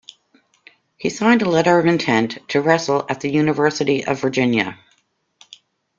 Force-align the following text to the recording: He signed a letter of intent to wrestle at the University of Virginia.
He 0.97 1.11
signed 1.11 1.43
a 1.43 1.47
letter 1.47 1.77
of 1.77 1.85
intent 1.85 2.39
to 2.49 2.59
wrestle 2.59 3.05
at 3.07 3.21
the 3.21 3.29
University 3.29 4.03
of 4.03 4.19
Virginia. 4.19 4.79